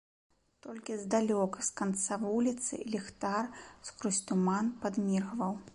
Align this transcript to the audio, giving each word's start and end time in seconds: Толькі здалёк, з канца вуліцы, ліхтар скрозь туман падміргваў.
Толькі 0.65 0.95
здалёк, 1.01 1.59
з 1.69 1.77
канца 1.81 2.19
вуліцы, 2.23 2.73
ліхтар 2.95 3.45
скрозь 3.87 4.25
туман 4.31 4.77
падміргваў. 4.85 5.53